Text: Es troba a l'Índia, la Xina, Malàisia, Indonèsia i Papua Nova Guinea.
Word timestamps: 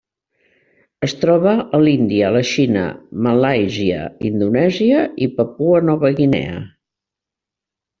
Es 1.07 1.13
troba 1.23 1.53
a 1.77 1.81
l'Índia, 1.83 2.31
la 2.37 2.41
Xina, 2.53 2.87
Malàisia, 3.29 4.03
Indonèsia 4.33 5.07
i 5.29 5.33
Papua 5.39 5.87
Nova 5.93 6.17
Guinea. 6.23 6.63